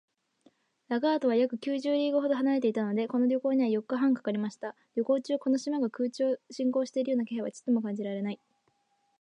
[0.87, 4.75] ラガードは約九十リーグほど離れていたので、この旅行には四日半かかりました。
[4.95, 8.39] 旅行中、この島が空中を進行しているような気配はちょっとも感じられない